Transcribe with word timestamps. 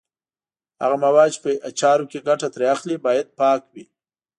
هغه 0.81 0.95
مواد 1.05 1.29
چې 1.33 1.39
په 1.45 1.49
اچارو 1.69 2.09
کې 2.11 2.25
ګټه 2.27 2.47
ترې 2.53 2.65
اخلي 2.75 2.97
باید 3.05 3.27
پاک 3.39 3.61
وي. 3.73 3.85